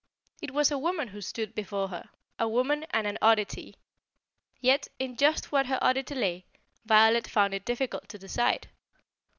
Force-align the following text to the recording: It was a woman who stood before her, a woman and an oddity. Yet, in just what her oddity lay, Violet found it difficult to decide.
It 0.41 0.49
was 0.51 0.71
a 0.71 0.79
woman 0.79 1.09
who 1.09 1.21
stood 1.21 1.53
before 1.53 1.89
her, 1.89 2.09
a 2.39 2.47
woman 2.49 2.87
and 2.89 3.05
an 3.05 3.19
oddity. 3.21 3.75
Yet, 4.59 4.87
in 4.97 5.15
just 5.15 5.51
what 5.51 5.67
her 5.67 5.77
oddity 5.79 6.15
lay, 6.15 6.45
Violet 6.85 7.27
found 7.27 7.53
it 7.53 7.65
difficult 7.65 8.09
to 8.09 8.17
decide. 8.17 8.69